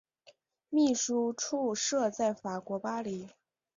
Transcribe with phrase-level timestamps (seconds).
[0.69, 3.29] 秘书处设在法国巴黎。